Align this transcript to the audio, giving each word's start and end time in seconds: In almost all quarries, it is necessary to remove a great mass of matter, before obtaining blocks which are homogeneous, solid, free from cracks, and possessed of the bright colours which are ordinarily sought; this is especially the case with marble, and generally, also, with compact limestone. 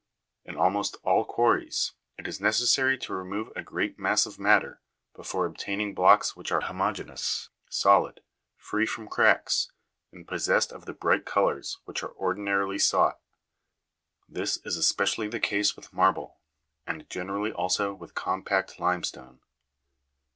In 0.45 0.57
almost 0.57 0.97
all 1.03 1.23
quarries, 1.23 1.91
it 2.17 2.27
is 2.27 2.41
necessary 2.41 2.97
to 2.97 3.13
remove 3.13 3.51
a 3.55 3.61
great 3.61 3.99
mass 3.99 4.25
of 4.25 4.39
matter, 4.39 4.81
before 5.13 5.45
obtaining 5.45 5.93
blocks 5.93 6.35
which 6.35 6.51
are 6.51 6.61
homogeneous, 6.61 7.49
solid, 7.69 8.21
free 8.55 8.87
from 8.87 9.07
cracks, 9.07 9.71
and 10.11 10.27
possessed 10.27 10.71
of 10.71 10.85
the 10.85 10.93
bright 10.93 11.23
colours 11.23 11.77
which 11.85 12.01
are 12.01 12.13
ordinarily 12.15 12.79
sought; 12.79 13.19
this 14.27 14.57
is 14.65 14.75
especially 14.75 15.27
the 15.27 15.39
case 15.39 15.75
with 15.75 15.93
marble, 15.93 16.39
and 16.87 17.07
generally, 17.07 17.51
also, 17.51 17.93
with 17.93 18.15
compact 18.15 18.79
limestone. 18.79 19.39